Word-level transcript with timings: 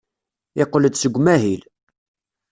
Yeqqel-d 0.57 0.95
seg 0.97 1.13
umahil. 1.19 1.61